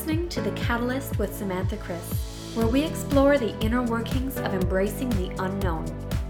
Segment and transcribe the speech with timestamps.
[0.00, 5.10] Listening to The Catalyst with Samantha Chris, where we explore the inner workings of embracing
[5.10, 5.84] the unknown,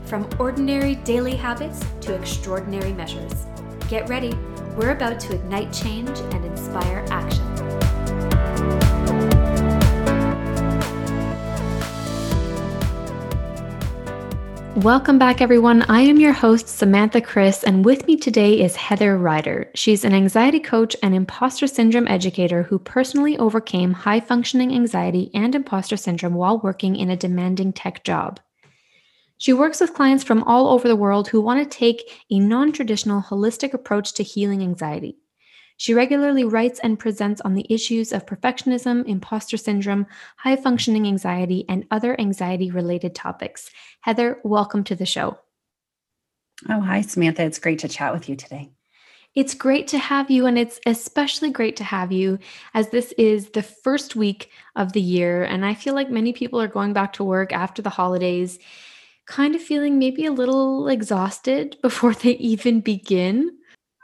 [0.06, 3.46] from ordinary daily habits to extraordinary measures.
[3.88, 4.36] Get ready,
[4.76, 7.49] we're about to ignite change and inspire action.
[14.82, 15.82] Welcome back, everyone.
[15.90, 19.70] I am your host, Samantha Chris, and with me today is Heather Rider.
[19.74, 25.54] She's an anxiety coach and imposter syndrome educator who personally overcame high functioning anxiety and
[25.54, 28.40] imposter syndrome while working in a demanding tech job.
[29.36, 32.72] She works with clients from all over the world who want to take a non
[32.72, 35.18] traditional, holistic approach to healing anxiety.
[35.80, 40.06] She regularly writes and presents on the issues of perfectionism, imposter syndrome,
[40.36, 43.70] high functioning anxiety, and other anxiety related topics.
[44.02, 45.38] Heather, welcome to the show.
[46.68, 47.44] Oh, hi, Samantha.
[47.44, 48.68] It's great to chat with you today.
[49.34, 52.38] It's great to have you, and it's especially great to have you
[52.74, 55.44] as this is the first week of the year.
[55.44, 58.58] And I feel like many people are going back to work after the holidays,
[59.24, 63.56] kind of feeling maybe a little exhausted before they even begin.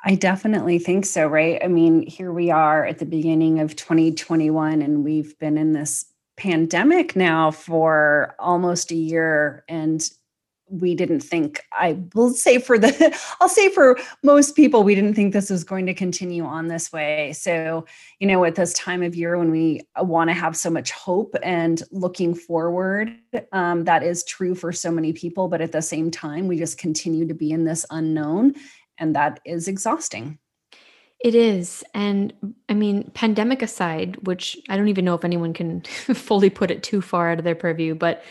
[0.07, 1.61] I definitely think so, right?
[1.65, 6.05] I mean, here we are at the beginning of 2021, and we've been in this
[6.37, 9.65] pandemic now for almost a year.
[9.69, 10.09] And
[10.69, 15.15] we didn't think, I will say for the, I'll say for most people, we didn't
[15.15, 17.33] think this was going to continue on this way.
[17.33, 17.85] So,
[18.21, 21.35] you know, at this time of year when we want to have so much hope
[21.43, 23.13] and looking forward,
[23.51, 25.49] um, that is true for so many people.
[25.49, 28.55] But at the same time, we just continue to be in this unknown
[28.99, 30.39] and that is exhausting.
[31.21, 31.83] It is.
[31.95, 32.33] And
[32.69, 35.81] I mean, pandemic aside, which I don't even know if anyone can
[36.15, 38.23] fully put it too far out of their purview, but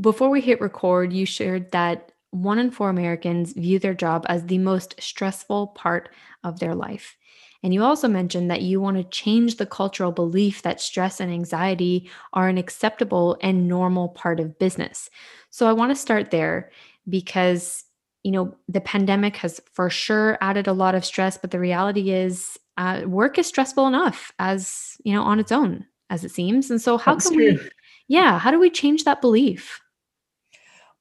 [0.00, 4.46] before we hit record, you shared that one in four Americans view their job as
[4.46, 6.08] the most stressful part
[6.44, 7.16] of their life.
[7.62, 11.30] And you also mentioned that you want to change the cultural belief that stress and
[11.30, 15.10] anxiety are an acceptable and normal part of business.
[15.50, 16.70] So I want to start there
[17.08, 17.84] because
[18.24, 22.10] you know, the pandemic has for sure added a lot of stress, but the reality
[22.10, 26.70] is uh, work is stressful enough as, you know, on its own, as it seems.
[26.70, 27.52] And so, how That's can true.
[27.54, 27.70] we,
[28.08, 29.80] yeah, how do we change that belief?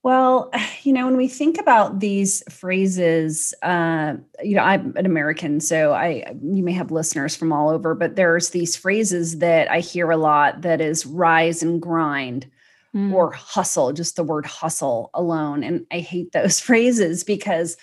[0.04, 0.52] Well,
[0.84, 5.94] you know, when we think about these phrases, uh, you know, I'm an American, so
[5.94, 10.10] I you may have listeners from all over, but there's these phrases that I hear
[10.10, 12.48] a lot that is rise and grind
[12.96, 13.14] mm.
[13.14, 15.64] or hustle, just the word hustle alone.
[15.64, 17.78] And I hate those phrases because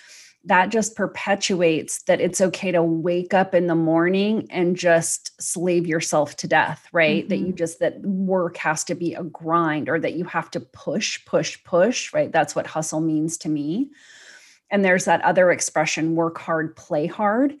[0.45, 5.85] that just perpetuates that it's okay to wake up in the morning and just slave
[5.85, 7.23] yourself to death, right?
[7.23, 7.29] Mm-hmm.
[7.29, 7.55] That you mm-hmm.
[7.55, 11.61] just, that work has to be a grind or that you have to push, push,
[11.65, 12.31] push, right?
[12.31, 13.89] That's what hustle means to me.
[14.71, 17.55] And there's that other expression work hard, play hard.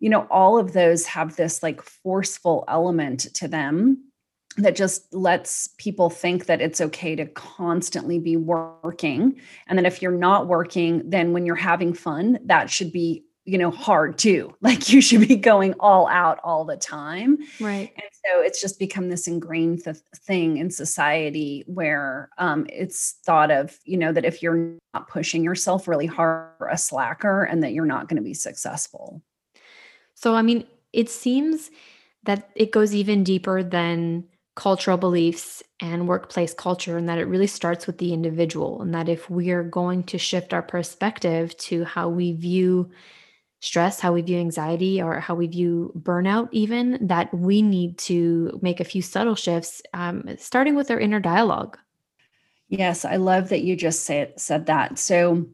[0.00, 4.04] You know, all of those have this like forceful element to them
[4.56, 9.40] that just lets people think that it's okay to constantly be working.
[9.66, 13.58] And then if you're not working then when you're having fun that should be you
[13.58, 14.54] know hard too.
[14.62, 17.38] Like you should be going all out all the time.
[17.60, 17.92] Right.
[17.94, 23.50] And so it's just become this ingrained th- thing in society where um, it's thought
[23.50, 27.72] of you know that if you're not pushing yourself really hard a slacker and that
[27.72, 29.22] you're not going to be successful.
[30.14, 31.70] So i mean it seems
[32.22, 37.46] that it goes even deeper than cultural beliefs and workplace culture, and that it really
[37.46, 38.80] starts with the individual.
[38.82, 42.90] And that if we are going to shift our perspective to how we view
[43.60, 48.58] stress, how we view anxiety, or how we view burnout, even, that we need to
[48.62, 51.78] make a few subtle shifts, um, starting with our inner dialogue.
[52.68, 54.98] Yes, I love that you just said said that.
[54.98, 55.46] So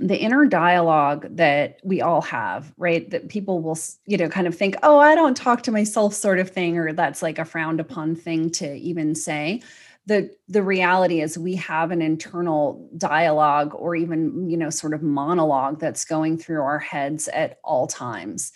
[0.00, 3.08] the inner dialogue that we all have, right?
[3.10, 6.38] That people will, you know, kind of think, oh, I don't talk to myself, sort
[6.38, 9.62] of thing, or that's like a frowned upon thing to even say.
[10.06, 15.02] The, the reality is we have an internal dialogue or even you know sort of
[15.02, 18.52] monologue that's going through our heads at all times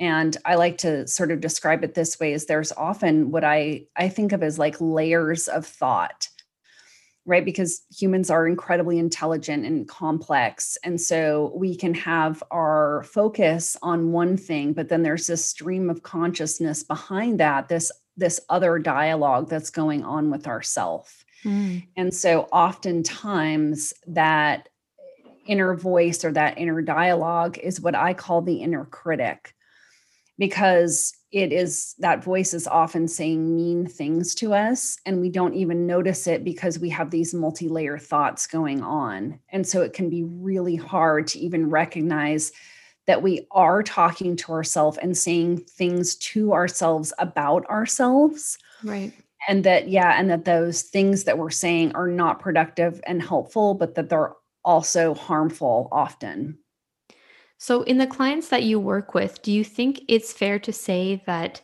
[0.00, 3.82] and i like to sort of describe it this way is there's often what i
[3.94, 6.28] i think of as like layers of thought
[7.26, 7.44] right?
[7.44, 10.78] Because humans are incredibly intelligent and complex.
[10.84, 15.90] And so we can have our focus on one thing, but then there's this stream
[15.90, 21.26] of consciousness behind that, this this other dialogue that's going on with ourself.
[21.44, 21.86] Mm.
[21.96, 24.70] And so oftentimes that
[25.46, 29.54] inner voice or that inner dialogue is what I call the inner critic
[30.38, 35.52] because it is that voice is often saying mean things to us and we don't
[35.52, 40.08] even notice it because we have these multi-layer thoughts going on and so it can
[40.08, 42.52] be really hard to even recognize
[43.06, 48.58] that we are talking to ourselves and saying things to ourselves about ourselves.
[48.82, 49.12] Right.
[49.48, 53.74] And that, yeah, and that those things that we're saying are not productive and helpful,
[53.74, 54.32] but that they're
[54.64, 56.58] also harmful often.
[57.58, 61.22] So, in the clients that you work with, do you think it's fair to say
[61.26, 61.62] that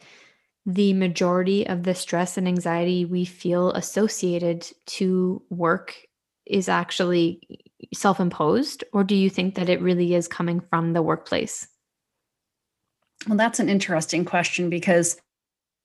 [0.64, 5.96] the majority of the stress and anxiety we feel associated to work
[6.46, 7.40] is actually
[7.92, 8.84] self imposed?
[8.92, 11.66] Or do you think that it really is coming from the workplace?
[13.28, 15.20] Well, that's an interesting question because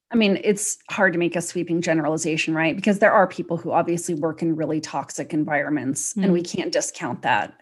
[0.09, 2.75] I mean, it's hard to make a sweeping generalization, right?
[2.75, 6.57] Because there are people who obviously work in really toxic environments, mm and we mm-hmm.
[6.59, 7.61] can't discount that.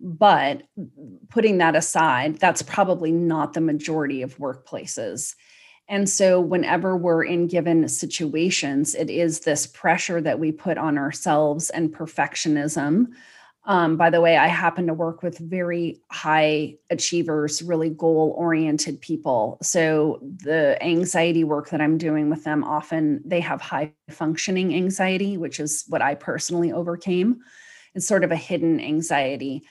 [0.00, 0.62] But
[1.28, 5.34] putting that aside, that's probably not the majority of workplaces.
[5.90, 10.96] And so, whenever we're in given situations, it is this pressure that we put on
[10.96, 13.08] ourselves and perfectionism.
[13.64, 19.00] Um, by the way, I happen to work with very high achievers, really goal oriented
[19.00, 19.58] people.
[19.62, 25.36] So, the anxiety work that I'm doing with them often they have high functioning anxiety,
[25.36, 27.40] which is what I personally overcame.
[27.96, 29.64] It's sort of a hidden anxiety.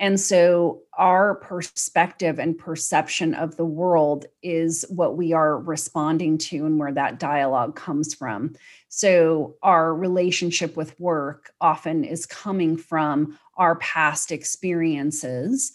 [0.00, 6.64] And so our perspective and perception of the world is what we are responding to
[6.64, 8.54] and where that dialogue comes from.
[8.88, 15.72] So our relationship with work often is coming from our past experiences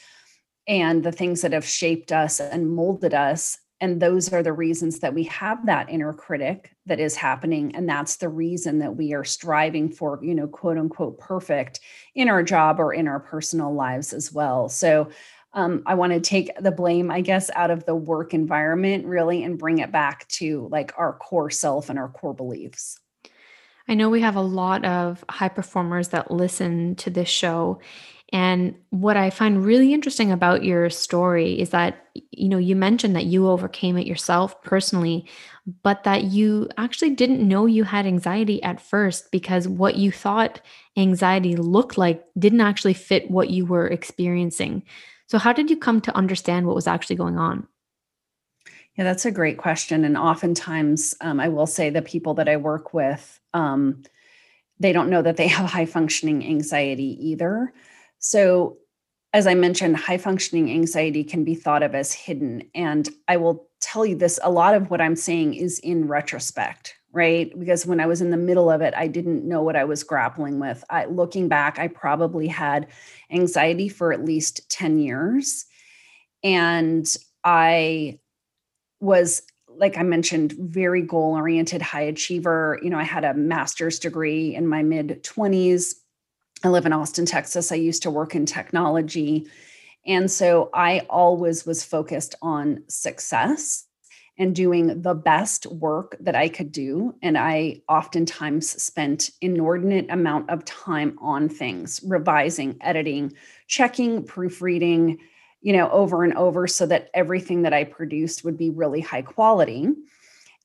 [0.68, 5.00] and the things that have shaped us and molded us and those are the reasons
[5.00, 9.13] that we have that inner critic that is happening and that's the reason that we
[9.13, 11.80] are striving for you know quote unquote perfect
[12.13, 14.69] in our job or in our personal lives as well.
[14.69, 15.10] So
[15.54, 19.42] um, i want to take the blame i guess out of the work environment really
[19.42, 23.00] and bring it back to like our core self and our core beliefs.
[23.88, 27.80] I know we have a lot of high performers that listen to this show
[28.35, 33.15] and what I find really interesting about your story is that, you know, you mentioned
[33.15, 35.25] that you overcame it yourself personally,
[35.83, 40.59] but that you actually didn't know you had anxiety at first because what you thought
[40.97, 44.83] anxiety looked like didn't actually fit what you were experiencing.
[45.27, 47.65] So, how did you come to understand what was actually going on?
[48.97, 50.03] Yeah, that's a great question.
[50.03, 54.03] And oftentimes, um, I will say the people that I work with, um,
[54.77, 57.71] they don't know that they have high functioning anxiety either.
[58.27, 58.77] So,
[59.33, 62.63] as I mentioned, high functioning anxiety can be thought of as hidden.
[62.74, 66.95] And I will tell you this a lot of what I'm saying is in retrospect,
[67.12, 67.54] right?
[67.60, 70.04] Because when I was in the middle of it, I didn't know what I was
[70.04, 70.83] grappling with.
[70.89, 72.88] I, looking back, I probably had
[73.30, 75.66] anxiety for at least 10 years.
[76.44, 77.06] And
[77.44, 78.18] I
[79.01, 79.44] was
[79.77, 82.80] like I mentioned, very goal oriented, high achiever.
[82.81, 85.94] You know, I had a master's degree in my mid 20s.
[86.65, 87.71] I live in Austin, Texas.
[87.71, 89.45] I used to work in technology.
[90.07, 93.85] And so I always was focused on success
[94.39, 97.13] and doing the best work that I could do.
[97.21, 103.33] And I oftentimes spent inordinate amount of time on things, revising, editing,
[103.67, 105.19] checking, proofreading,
[105.62, 109.21] you know, over and over so that everything that I produced would be really high
[109.21, 109.89] quality.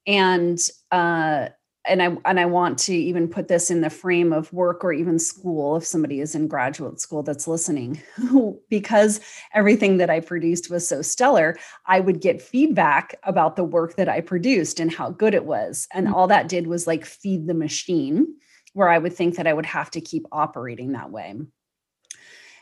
[0.06, 0.58] And
[0.91, 1.50] uh
[1.90, 4.92] and I and I want to even put this in the frame of work or
[4.92, 8.00] even school if somebody is in graduate school that's listening
[8.70, 9.20] because
[9.52, 14.09] everything that I produced was so stellar I would get feedback about the work that
[14.09, 15.88] I produced and how good it was.
[15.92, 16.14] And mm-hmm.
[16.14, 18.37] all that did was like feed the machine
[18.73, 21.35] where I would think that I would have to keep operating that way.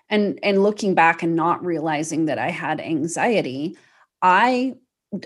[0.09, 3.77] And and looking back and not realizing that I had anxiety
[4.23, 4.75] I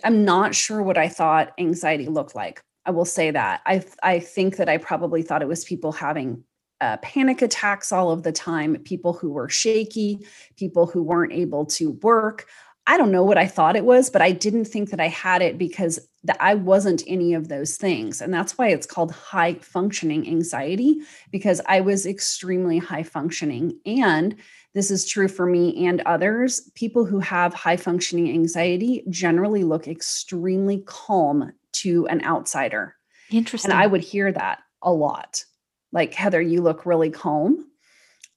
[0.04, 3.62] I'm not sure what I thought anxiety looked like I will say that.
[3.66, 6.44] I I think that I probably thought it was people having
[6.80, 11.64] uh, panic attacks all of the time, people who were shaky, people who weren't able
[11.64, 12.46] to work.
[12.88, 15.40] I don't know what I thought it was, but I didn't think that I had
[15.40, 18.20] it because that I wasn't any of those things.
[18.20, 20.96] And that's why it's called high functioning anxiety
[21.30, 24.34] because I was extremely high functioning and
[24.74, 26.70] this is true for me and others.
[26.74, 32.96] People who have high functioning anxiety generally look extremely calm to an outsider.
[33.30, 33.70] Interesting.
[33.70, 35.44] And I would hear that a lot.
[35.92, 37.66] Like, Heather, you look really calm.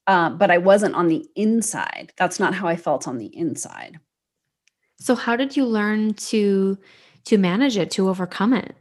[0.08, 2.14] Uh, but I wasn't on the inside.
[2.16, 4.00] That's not how I felt on the inside.
[5.00, 6.78] So how did you learn to
[7.26, 8.76] to manage it, to overcome it?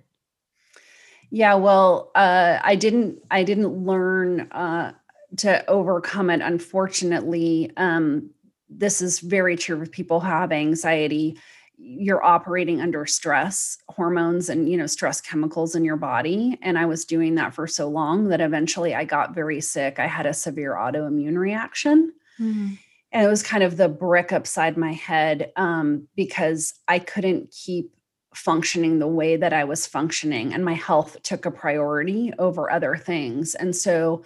[1.31, 4.93] Yeah, well, uh, I didn't I didn't learn uh,
[5.39, 6.43] to overcome it.
[6.43, 8.31] Unfortunately, um,
[8.69, 11.39] this is very true with people who have anxiety
[11.77, 16.87] you're operating under stress hormones and you know stress chemicals in your body and i
[16.87, 20.33] was doing that for so long that eventually i got very sick i had a
[20.33, 22.75] severe autoimmune reaction mm-hmm.
[23.13, 27.95] and it was kind of the brick upside my head um, because I couldn't keep
[28.35, 32.97] functioning the way that I was functioning, and my health took a priority over other
[32.97, 33.55] things.
[33.55, 34.25] And so,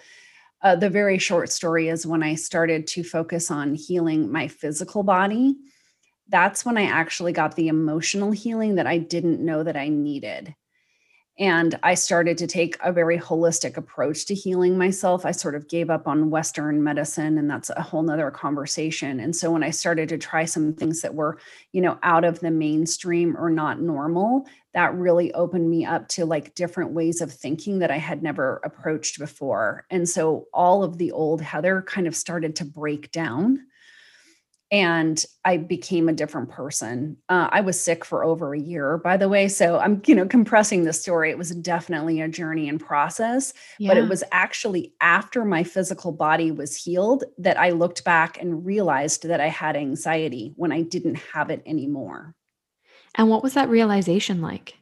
[0.62, 5.04] uh, the very short story is when I started to focus on healing my physical
[5.04, 5.54] body.
[6.28, 10.54] That's when I actually got the emotional healing that I didn't know that I needed.
[11.38, 15.24] And I started to take a very holistic approach to healing myself.
[15.24, 19.20] I sort of gave up on Western medicine, and that's a whole nother conversation.
[19.20, 21.38] And so when I started to try some things that were,
[21.72, 26.26] you know, out of the mainstream or not normal, that really opened me up to
[26.26, 29.86] like different ways of thinking that I had never approached before.
[29.90, 33.60] And so all of the old Heather kind of started to break down
[34.70, 37.16] and I became a different person.
[37.28, 39.48] Uh, I was sick for over a year, by the way.
[39.48, 41.30] So I'm, you know, compressing the story.
[41.30, 43.88] It was definitely a journey and process, yeah.
[43.88, 48.64] but it was actually after my physical body was healed that I looked back and
[48.64, 52.34] realized that I had anxiety when I didn't have it anymore.
[53.14, 54.74] And what was that realization like?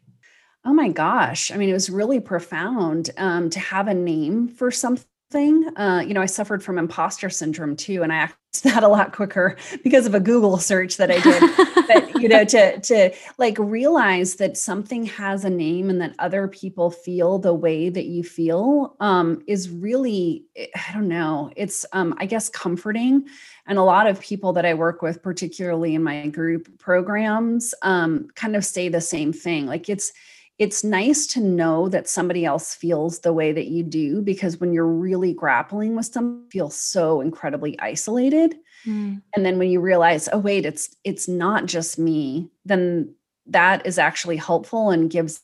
[0.64, 1.52] Oh my gosh.
[1.52, 5.76] I mean, it was really profound um, to have a name for something thing.
[5.76, 9.12] Uh, you know, I suffered from imposter syndrome too, and I accessed that a lot
[9.12, 11.86] quicker because of a Google search that I did.
[11.88, 16.48] but you know, to to like realize that something has a name and that other
[16.48, 22.14] people feel the way that you feel um, is really, I don't know, it's um,
[22.18, 23.26] I guess comforting.
[23.66, 28.28] And a lot of people that I work with, particularly in my group programs, um,
[28.36, 29.66] kind of say the same thing.
[29.66, 30.12] Like it's
[30.58, 34.72] it's nice to know that somebody else feels the way that you do because when
[34.72, 38.56] you're really grappling with something feel so incredibly isolated.
[38.86, 39.22] Mm.
[39.34, 43.14] and then when you realize oh wait it's it's not just me then
[43.46, 45.40] that is actually helpful and gives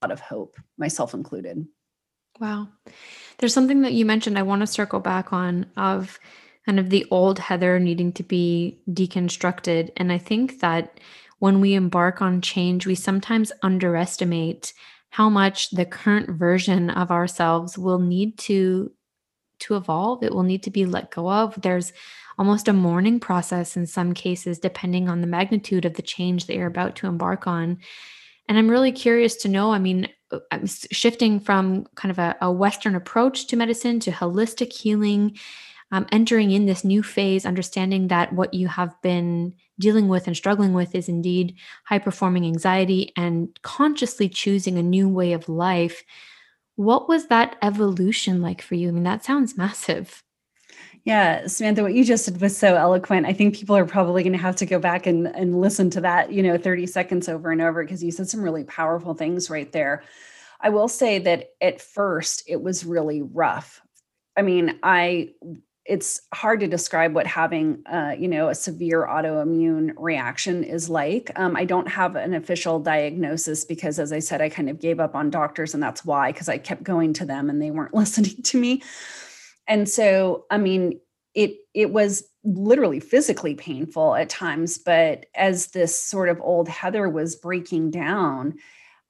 [0.00, 1.66] a lot of hope myself included.
[2.38, 2.68] Wow.
[3.38, 6.18] There's something that you mentioned i want to circle back on of
[6.66, 11.00] kind of the old heather needing to be deconstructed and i think that
[11.38, 14.72] when we embark on change, we sometimes underestimate
[15.10, 18.92] how much the current version of ourselves will need to
[19.60, 20.22] to evolve.
[20.22, 21.60] It will need to be let go of.
[21.60, 21.92] There's
[22.38, 26.54] almost a mourning process in some cases depending on the magnitude of the change that
[26.54, 27.78] you're about to embark on.
[28.48, 30.08] And i'm really curious to know i mean
[30.50, 35.36] i'm shifting from kind of a, a western approach to medicine to holistic healing
[35.90, 40.36] um, entering in this new phase understanding that what you have been dealing with and
[40.36, 46.04] struggling with is indeed high performing anxiety and consciously choosing a new way of life.
[46.76, 48.88] What was that evolution like for you?
[48.88, 50.22] I mean, that sounds massive.
[51.04, 53.26] Yeah, Samantha, what you just said was so eloquent.
[53.26, 56.02] I think people are probably going to have to go back and, and listen to
[56.02, 59.48] that, you know, 30 seconds over and over because you said some really powerful things
[59.48, 60.02] right there.
[60.60, 63.80] I will say that at first it was really rough.
[64.36, 65.30] I mean, I
[65.88, 71.30] it's hard to describe what having uh, you know a severe autoimmune reaction is like.
[71.36, 75.00] Um, i don't have an official diagnosis because as i said i kind of gave
[75.00, 77.94] up on doctors and that's why because i kept going to them and they weren't
[78.02, 78.82] listening to me.
[79.66, 81.00] And so i mean
[81.34, 87.08] it it was literally physically painful at times but as this sort of old heather
[87.08, 88.54] was breaking down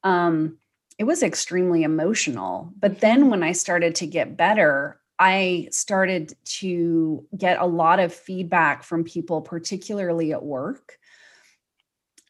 [0.04, 0.58] um,
[0.98, 2.72] it was extremely emotional.
[2.78, 3.30] But then mm-hmm.
[3.30, 9.04] when i started to get better I started to get a lot of feedback from
[9.04, 10.98] people, particularly at work,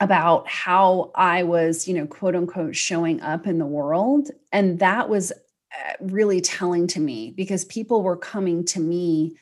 [0.01, 4.31] about how I was, you know, quote unquote, showing up in the world.
[4.53, 9.37] And that was uh, really telling to me because people were coming to me,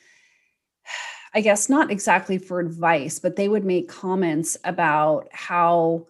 [1.33, 6.07] I guess, not exactly for advice, but they would make comments about how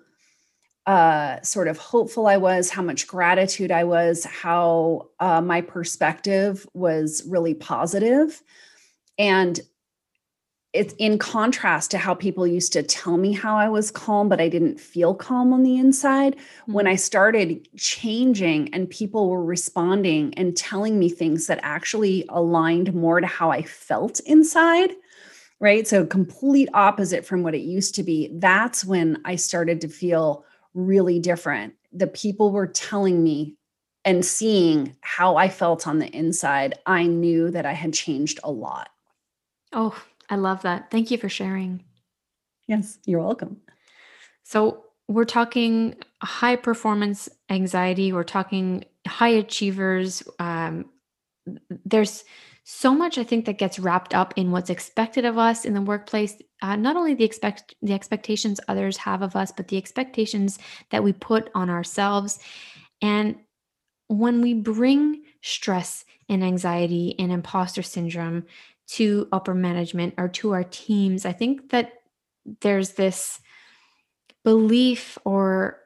[0.88, 6.65] uh, sort of hopeful I was, how much gratitude I was, how uh, my perspective
[6.74, 8.41] was really positive.
[9.20, 9.60] And
[10.72, 14.39] it's in contrast to how people used to tell me how I was calm, but
[14.39, 16.36] I didn't feel calm on the inside.
[16.36, 16.74] Mm-hmm.
[16.74, 22.94] When I started changing and people were responding and telling me things that actually aligned
[22.94, 24.91] more to how I felt inside,
[25.60, 25.86] right?
[25.86, 28.29] So, complete opposite from what it used to be.
[28.34, 30.46] That's when I started to feel
[30.77, 31.74] really different.
[31.91, 33.57] The people were telling me
[34.05, 36.75] and seeing how I felt on the inside.
[36.86, 38.89] I knew that I had changed a lot.
[39.74, 40.91] Oh, I love that.
[40.91, 41.84] Thank you for sharing.
[42.67, 43.57] Yes, you're welcome.
[44.43, 50.22] So, we're talking high performance anxiety, we're talking high achievers.
[50.38, 50.89] Um,
[51.86, 52.25] there's
[52.69, 55.81] so much I think that gets wrapped up in what's expected of us in the
[55.81, 56.36] workplace.
[56.62, 60.59] Uh, not only the expect the expectations others have of us, but the expectations
[60.89, 62.39] that we put on ourselves.
[63.01, 63.38] And
[64.07, 68.43] when we bring stress and anxiety and imposter syndrome
[68.88, 71.93] to upper management or to our teams, I think that
[72.59, 73.39] there's this
[74.43, 75.79] belief or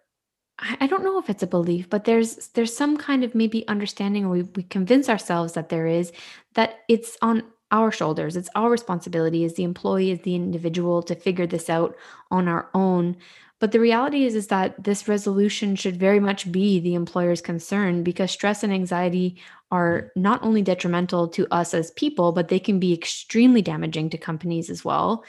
[0.79, 4.25] I don't know if it's a belief, but there's there's some kind of maybe understanding
[4.25, 6.11] or we, we convince ourselves that there is
[6.53, 8.35] that it's on our shoulders.
[8.35, 11.95] It's our responsibility as the employee, as the individual to figure this out
[12.29, 13.17] on our own.
[13.59, 18.03] But the reality is is that this resolution should very much be the employer's concern
[18.03, 19.37] because stress and anxiety
[19.71, 24.17] are not only detrimental to us as people, but they can be extremely damaging to
[24.17, 25.23] companies as well.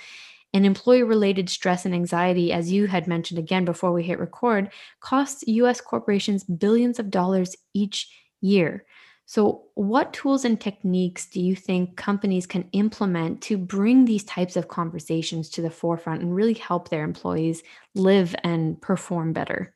[0.54, 4.70] And employee related stress and anxiety, as you had mentioned again before we hit record,
[5.00, 8.84] costs US corporations billions of dollars each year.
[9.24, 14.56] So, what tools and techniques do you think companies can implement to bring these types
[14.56, 17.62] of conversations to the forefront and really help their employees
[17.94, 19.74] live and perform better?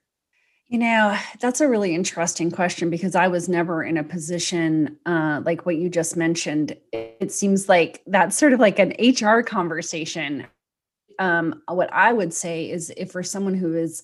[0.69, 5.41] You know, that's a really interesting question because I was never in a position uh,
[5.45, 6.77] like what you just mentioned.
[6.93, 10.47] It seems like that's sort of like an HR conversation
[11.19, 14.03] um, what I would say is if for someone who is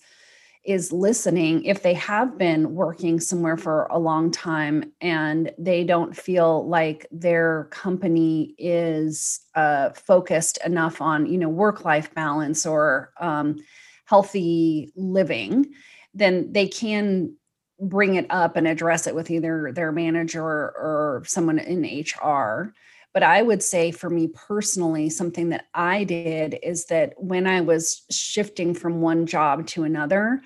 [0.65, 6.17] is listening, if they have been working somewhere for a long time and they don't
[6.17, 13.13] feel like their company is uh, focused enough on, you know, work life balance or
[13.21, 13.57] um,
[14.05, 15.67] healthy living,
[16.15, 17.35] then they can
[17.81, 22.73] bring it up and address it with either their manager or someone in HR.
[23.15, 27.61] But I would say for me personally, something that I did is that when I
[27.61, 30.41] was shifting from one job to another,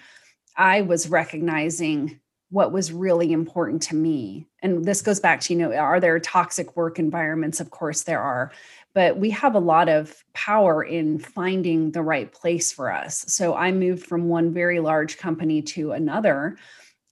[0.57, 2.21] I was recognizing
[2.51, 4.47] what was really important to me.
[4.63, 7.61] And this goes back to, you know, are there toxic work environments?
[7.61, 8.53] Of course, there are.
[8.95, 13.25] But we have a lot of power in finding the right place for us.
[13.29, 16.57] So I moved from one very large company to another.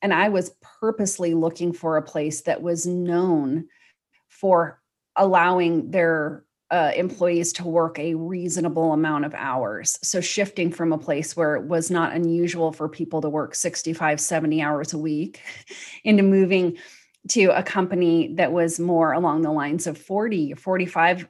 [0.00, 3.68] And I was purposely looking for a place that was known
[4.28, 4.80] for
[5.16, 9.98] allowing their uh, employees to work a reasonable amount of hours.
[10.02, 14.20] So, shifting from a place where it was not unusual for people to work 65,
[14.20, 15.40] 70 hours a week
[16.04, 16.76] into moving
[17.28, 21.28] to a company that was more along the lines of 40, 45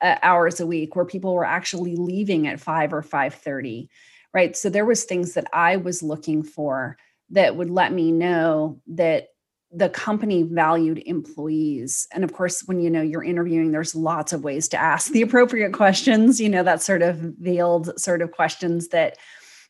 [0.00, 3.88] uh, hours a week where people were actually leaving at 5 or 5:30
[4.34, 6.98] right so there was things that i was looking for
[7.30, 9.28] that would let me know that
[9.72, 14.44] the company valued employees and of course when you know you're interviewing there's lots of
[14.44, 18.88] ways to ask the appropriate questions you know that sort of veiled sort of questions
[18.88, 19.18] that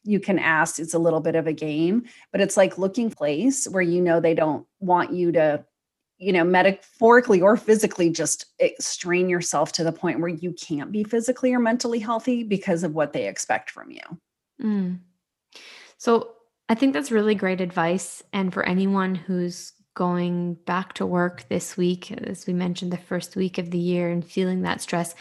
[0.05, 3.67] you can ask it's a little bit of a game but it's like looking place
[3.67, 5.65] where you know they don't want you to
[6.19, 8.45] you know metaphorically or physically just
[8.79, 12.95] strain yourself to the point where you can't be physically or mentally healthy because of
[12.95, 14.01] what they expect from you
[14.63, 14.99] mm.
[15.97, 16.33] so
[16.69, 18.23] I think that's really great advice.
[18.33, 23.35] And for anyone who's going back to work this week, as we mentioned, the first
[23.35, 25.15] week of the year, and feeling that stress,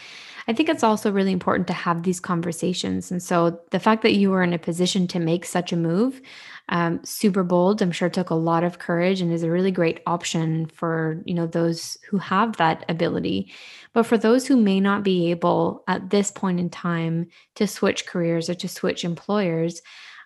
[0.46, 3.10] I think it's also really important to have these conversations.
[3.10, 6.20] And so the fact that you were in a position to make such a move,
[6.68, 10.00] um, super bold, I'm sure took a lot of courage and is a really great
[10.06, 13.52] option for you know those who have that ability.
[13.94, 18.06] But for those who may not be able at this point in time to switch
[18.06, 19.80] careers or to switch employers,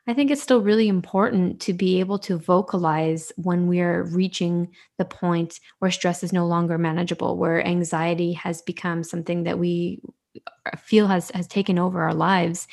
[0.06, 5.04] I think it's still really important to be able to vocalize when we're reaching the
[5.04, 10.00] point where stress is no longer manageable, where anxiety has become something that we
[10.66, 12.66] uh, feel has has taken over our lives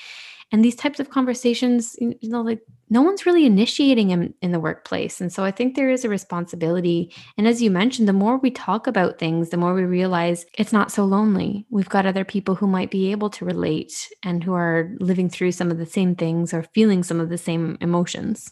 [0.52, 4.60] and these types of conversations you know like no one's really initiating them in the
[4.60, 5.20] workplace.
[5.20, 7.14] And so i think there is a responsibility.
[7.38, 10.74] And as you mentioned the more we talk about things the more we realize it's
[10.74, 11.66] not so lonely.
[11.70, 15.52] We've got other people who might be able to relate and who are living through
[15.52, 18.52] some of the same things or feeling some of the same emotions.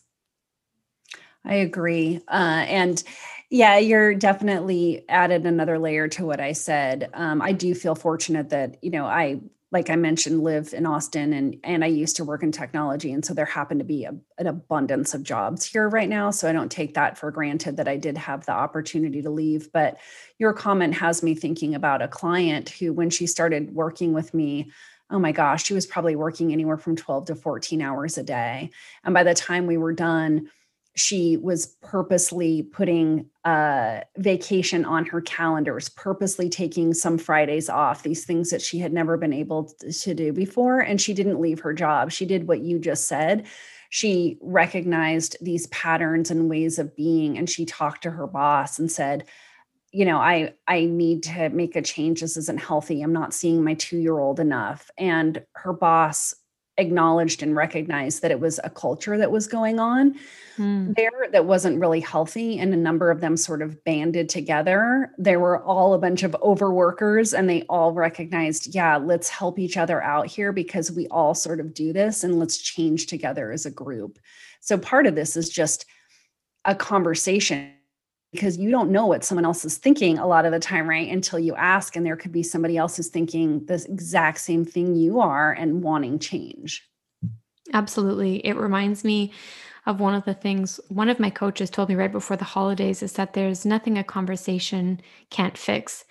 [1.46, 2.22] I agree.
[2.28, 3.04] Uh, and
[3.52, 7.10] yeah, you're definitely added another layer to what I said.
[7.14, 9.42] Um, I do feel fortunate that, you know, I
[9.76, 13.12] like I mentioned, live in Austin and and I used to work in technology.
[13.12, 16.32] And so there happened to be a, an abundance of jobs here right now.
[16.32, 19.74] So I don't take that for granted that I did have the opportunity to leave.
[19.74, 19.98] But
[20.40, 24.72] your comment has me thinking about a client who, when she started working with me,
[25.10, 28.70] oh my gosh, she was probably working anywhere from 12 to 14 hours a day.
[29.04, 30.50] And by the time we were done,
[30.96, 38.26] she was purposely putting uh, vacation on her calendars, purposely taking some Fridays off, these
[38.26, 40.80] things that she had never been able to do before.
[40.80, 42.12] And she didn't leave her job.
[42.12, 43.46] She did what you just said.
[43.90, 48.90] She recognized these patterns and ways of being, and she talked to her boss and
[48.90, 49.26] said,
[49.92, 52.22] you know, I I need to make a change.
[52.22, 53.02] This isn't healthy.
[53.02, 54.90] I'm not seeing my two year old enough.
[54.98, 56.34] And her boss
[56.78, 60.14] acknowledged and recognized that it was a culture that was going on
[60.58, 60.94] mm.
[60.96, 65.40] there that wasn't really healthy and a number of them sort of banded together there
[65.40, 70.04] were all a bunch of overworkers and they all recognized yeah let's help each other
[70.04, 73.72] out here because we all sort of do this and let's change together as a
[73.72, 74.20] group
[74.60, 75.86] so part of this is just
[76.66, 77.72] a conversation
[78.36, 81.10] because you don't know what someone else is thinking a lot of the time, right?
[81.10, 84.94] Until you ask, and there could be somebody else who's thinking the exact same thing
[84.96, 86.86] you are and wanting change.
[87.74, 88.46] Absolutely.
[88.46, 89.32] It reminds me
[89.86, 93.02] of one of the things one of my coaches told me right before the holidays
[93.02, 96.04] is that there's nothing a conversation can't fix.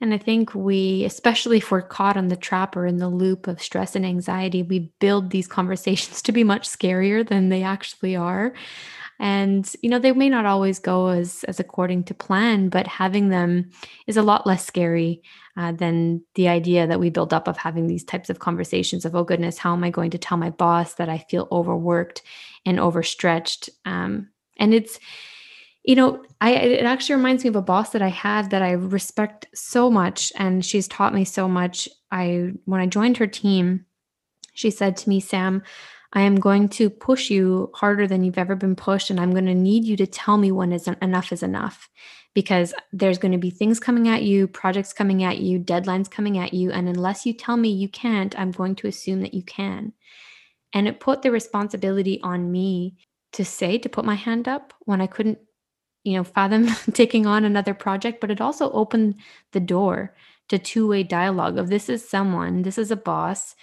[0.00, 3.46] And I think we, especially if we're caught on the trap or in the loop
[3.46, 8.14] of stress and anxiety, we build these conversations to be much scarier than they actually
[8.14, 8.54] are
[9.22, 13.28] and you know they may not always go as as according to plan but having
[13.28, 13.70] them
[14.06, 15.22] is a lot less scary
[15.56, 19.14] uh, than the idea that we build up of having these types of conversations of
[19.14, 22.22] oh goodness how am i going to tell my boss that i feel overworked
[22.66, 23.70] and overstretched?
[23.84, 24.98] Um, and it's
[25.84, 28.72] you know i it actually reminds me of a boss that i had that i
[28.72, 31.88] respect so much and she's taught me so much.
[32.10, 33.86] I when i joined her team
[34.54, 35.62] she said to me sam
[36.14, 39.10] I am going to push you harder than you've ever been pushed.
[39.10, 41.88] And I'm going to need you to tell me when is enough is enough
[42.34, 46.38] because there's going to be things coming at you, projects coming at you, deadlines coming
[46.38, 46.70] at you.
[46.70, 49.92] And unless you tell me you can't, I'm going to assume that you can.
[50.74, 52.96] And it put the responsibility on me
[53.32, 55.38] to say, to put my hand up when I couldn't,
[56.04, 58.20] you know, fathom taking on another project.
[58.20, 59.16] But it also opened
[59.52, 60.14] the door
[60.48, 63.54] to two way dialogue of this is someone, this is a boss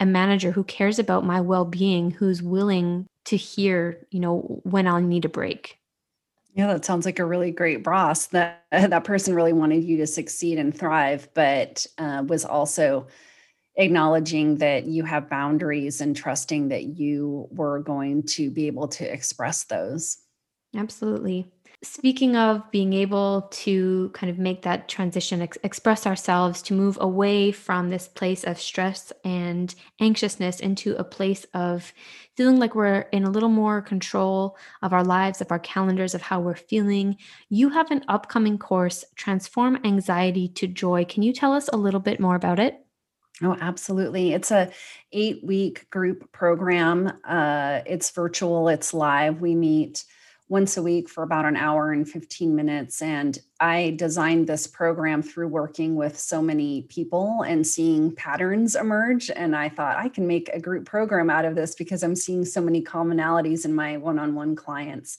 [0.00, 5.00] a manager who cares about my well-being who's willing to hear you know when i'll
[5.00, 5.78] need a break.
[6.54, 10.06] Yeah that sounds like a really great boss that that person really wanted you to
[10.06, 13.06] succeed and thrive but uh, was also
[13.76, 19.12] acknowledging that you have boundaries and trusting that you were going to be able to
[19.12, 20.18] express those
[20.76, 21.50] absolutely
[21.84, 26.98] speaking of being able to kind of make that transition, ex- express ourselves to move
[27.00, 31.92] away from this place of stress and anxiousness into a place of
[32.36, 36.22] feeling like we're in a little more control of our lives, of our calendars, of
[36.22, 37.16] how we're feeling.
[37.48, 41.04] You have an upcoming course, Transform Anxiety to Joy.
[41.04, 42.80] Can you tell us a little bit more about it?
[43.42, 44.32] Oh, absolutely.
[44.32, 44.70] It's a
[45.12, 47.12] 8-week group program.
[47.24, 49.40] Uh, it's virtual, it's live.
[49.40, 50.04] We meet
[50.48, 53.00] once a week for about an hour and 15 minutes.
[53.00, 59.30] And I designed this program through working with so many people and seeing patterns emerge.
[59.30, 62.44] And I thought I can make a group program out of this because I'm seeing
[62.44, 65.16] so many commonalities in my one on one clients.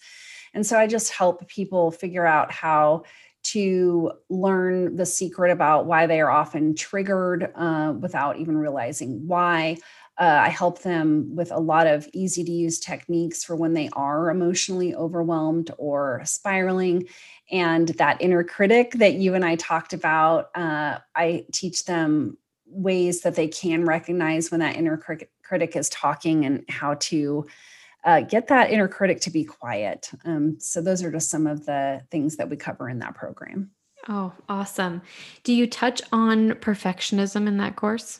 [0.54, 3.04] And so I just help people figure out how
[3.46, 9.78] to learn the secret about why they are often triggered uh, without even realizing why
[10.18, 13.90] uh, I help them with a lot of easy to use techniques for when they
[13.94, 17.08] are emotionally overwhelmed or spiraling.
[17.52, 23.22] And that inner critic that you and I talked about, uh, I teach them ways
[23.22, 27.46] that they can recognize when that inner critic, critic is talking and how to
[28.06, 30.12] uh, get that inner critic to be quiet.
[30.24, 33.72] Um, so, those are just some of the things that we cover in that program.
[34.08, 35.02] Oh, awesome.
[35.44, 38.20] Do you touch on perfectionism in that course?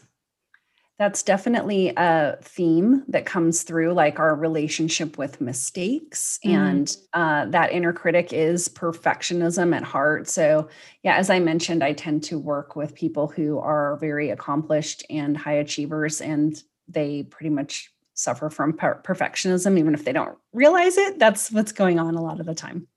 [0.98, 6.40] That's definitely a theme that comes through, like our relationship with mistakes.
[6.46, 6.54] Mm.
[6.54, 10.30] And uh, that inner critic is perfectionism at heart.
[10.30, 10.70] So,
[11.04, 15.36] yeah, as I mentioned, I tend to work with people who are very accomplished and
[15.36, 16.56] high achievers, and
[16.88, 21.20] they pretty much suffer from per- perfectionism, even if they don't realize it.
[21.20, 22.88] That's what's going on a lot of the time.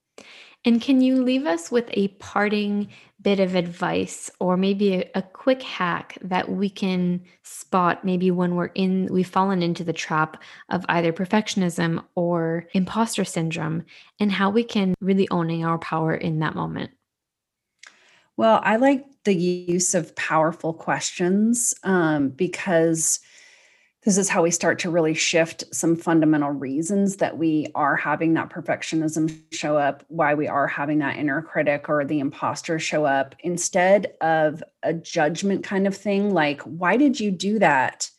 [0.64, 2.88] And can you leave us with a parting
[3.20, 8.54] bit of advice or maybe a, a, quick hack that we can spot maybe when
[8.54, 13.84] we're in we've fallen into the trap of either perfectionism or imposter syndrome
[14.20, 16.90] and how we can really owning our power in that moment
[18.36, 23.18] well i like the use of powerful questions um, because
[24.08, 28.32] this is how we start to really shift some fundamental reasons that we are having
[28.32, 33.04] that perfectionism show up, why we are having that inner critic or the imposter show
[33.04, 38.10] up, instead of a judgment kind of thing like, why did you do that?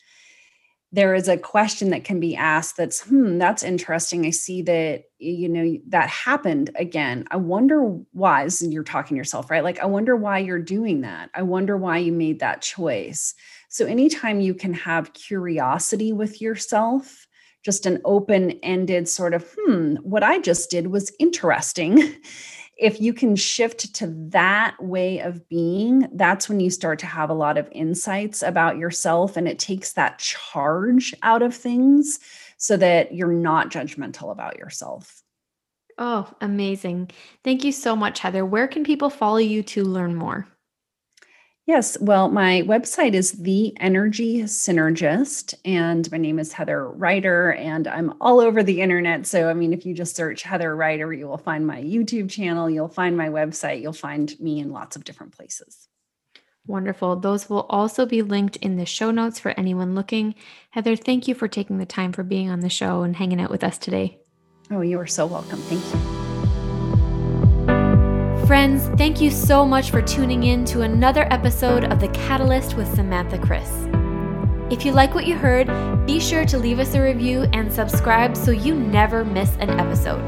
[0.91, 4.27] There is a question that can be asked that's, hmm, that's interesting.
[4.27, 7.25] I see that, you know, that happened again.
[7.31, 8.43] I wonder why.
[8.43, 9.63] This is, you're talking to yourself, right?
[9.63, 11.31] Like, I wonder why you're doing that.
[11.33, 13.33] I wonder why you made that choice
[13.69, 17.27] so, anytime you can have curiosity with yourself,
[17.63, 22.15] just an open ended sort of, hmm, what I just did was interesting.
[22.79, 27.29] if you can shift to that way of being, that's when you start to have
[27.29, 32.19] a lot of insights about yourself and it takes that charge out of things
[32.57, 35.21] so that you're not judgmental about yourself.
[35.97, 37.11] Oh, amazing.
[37.43, 38.45] Thank you so much, Heather.
[38.45, 40.47] Where can people follow you to learn more?
[41.69, 47.87] Yes, well, my website is The Energy Synergist, and my name is Heather Rider, and
[47.87, 49.27] I'm all over the internet.
[49.27, 52.71] So, I mean, if you just search Heather Rider, you will find my YouTube channel,
[52.71, 55.87] you'll find my website, you'll find me in lots of different places.
[56.65, 57.17] Wonderful.
[57.17, 60.33] Those will also be linked in the show notes for anyone looking.
[60.71, 63.51] Heather, thank you for taking the time for being on the show and hanging out
[63.51, 64.17] with us today.
[64.71, 65.59] Oh, you are so welcome.
[65.59, 66.18] Thank you.
[68.49, 72.91] Friends, thank you so much for tuning in to another episode of The Catalyst with
[72.95, 73.69] Samantha Chris.
[74.71, 75.67] If you like what you heard,
[76.07, 80.23] be sure to leave us a review and subscribe so you never miss an episode.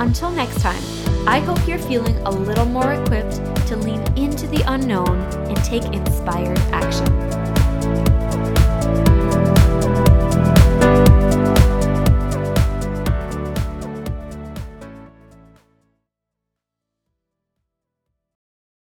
[0.00, 0.82] Until next time,
[1.28, 3.36] I hope you're feeling a little more equipped
[3.68, 7.41] to lean into the unknown and take inspired action.